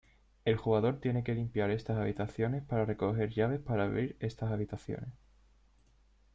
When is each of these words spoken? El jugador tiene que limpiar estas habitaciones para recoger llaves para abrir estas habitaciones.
El 0.45 0.57
jugador 0.57 0.99
tiene 0.99 1.23
que 1.23 1.35
limpiar 1.35 1.69
estas 1.69 1.99
habitaciones 1.99 2.63
para 2.63 2.85
recoger 2.85 3.29
llaves 3.29 3.59
para 3.59 3.83
abrir 3.83 4.17
estas 4.19 4.51
habitaciones. 4.51 5.13